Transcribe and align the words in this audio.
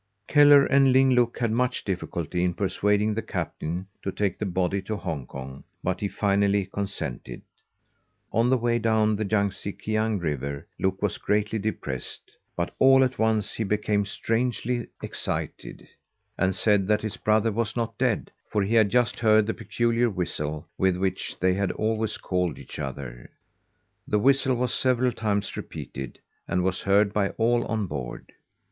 Kellar 0.27 0.65
and 0.65 0.91
Ling 0.91 1.11
Look 1.11 1.37
had 1.37 1.51
much 1.51 1.83
difficulty 1.83 2.43
in 2.43 2.55
persuading 2.55 3.13
the 3.13 3.21
captain 3.21 3.85
to 4.01 4.11
take 4.11 4.35
the 4.39 4.47
body 4.47 4.81
to 4.81 4.95
Hong 4.97 5.27
Kong, 5.27 5.63
but 5.83 5.99
he 5.99 6.07
finally 6.07 6.65
consented. 6.65 7.43
On 8.31 8.49
the 8.49 8.57
way 8.57 8.79
down 8.79 9.15
the 9.15 9.23
Yang 9.27 9.51
Tse 9.51 9.73
Kiang 9.73 10.17
River, 10.17 10.65
Look 10.79 11.03
was 11.03 11.19
greatly 11.19 11.59
depressed; 11.59 12.35
but 12.55 12.73
all 12.79 13.03
at 13.03 13.19
once 13.19 13.53
he 13.53 13.63
became 13.63 14.07
strangely 14.07 14.87
excited, 15.03 15.87
and 16.35 16.55
said 16.55 16.87
that 16.87 17.03
his 17.03 17.17
brother 17.17 17.51
was 17.51 17.75
not 17.75 17.95
dead, 17.99 18.31
for 18.49 18.63
he 18.63 18.73
had 18.73 18.89
just 18.89 19.19
heard 19.19 19.45
the 19.45 19.53
peculiar 19.53 20.09
whistle 20.09 20.65
with 20.79 20.97
which 20.97 21.39
they 21.39 21.53
had 21.53 21.71
always 21.73 22.17
called 22.17 22.57
each 22.57 22.79
other. 22.79 23.29
The 24.07 24.17
whistle 24.17 24.55
was 24.55 24.73
several 24.73 25.11
times 25.11 25.55
repeated, 25.55 26.17
and 26.47 26.63
was 26.63 26.81
heard 26.81 27.13
by 27.13 27.29
all 27.37 27.63
on 27.67 27.85
board. 27.85 28.31